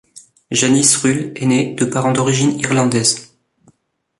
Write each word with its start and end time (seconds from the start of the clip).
Janice 0.49 0.95
Rule 0.95 1.31
est 1.35 1.45
née 1.45 1.75
de 1.75 1.85
parents 1.85 2.11
d'origine 2.11 2.59
irlandaise. 2.59 3.37